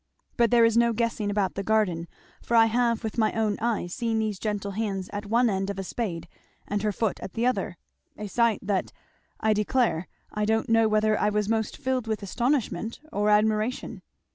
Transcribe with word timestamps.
"But 0.35 0.49
there 0.49 0.65
is 0.65 0.75
no 0.75 0.93
guessing 0.93 1.29
about 1.29 1.53
the 1.53 1.61
garden, 1.61 2.07
for 2.41 2.57
I 2.57 2.65
have 2.65 3.03
with 3.03 3.19
my 3.19 3.31
own 3.33 3.55
eyes 3.61 3.93
seen 3.93 4.17
these 4.17 4.39
gentle 4.39 4.71
hands 4.71 5.11
at 5.13 5.27
one 5.27 5.47
end 5.47 5.69
of 5.69 5.77
a 5.77 5.83
spade 5.83 6.27
and 6.67 6.81
her 6.81 6.91
foot 6.91 7.19
at 7.19 7.33
the 7.33 7.45
other; 7.45 7.77
a 8.17 8.25
sight 8.25 8.61
that 8.63 8.91
I 9.41 9.53
declare 9.53 10.07
I 10.33 10.43
don't 10.45 10.69
know 10.69 10.87
whether 10.87 11.19
I 11.19 11.29
was 11.29 11.47
most 11.47 11.77
filled 11.77 12.07
with 12.07 12.23
astonishment 12.23 12.99
or 13.13 13.29
admiration!" 13.29 14.01